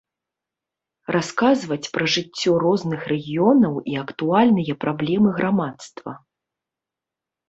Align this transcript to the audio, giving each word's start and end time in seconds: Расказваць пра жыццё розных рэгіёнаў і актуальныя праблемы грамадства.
Расказваць 1.15 1.91
пра 1.97 2.05
жыццё 2.13 2.53
розных 2.63 2.99
рэгіёнаў 3.11 3.73
і 3.91 3.99
актуальныя 4.03 4.73
праблемы 4.87 5.29
грамадства. 5.37 6.11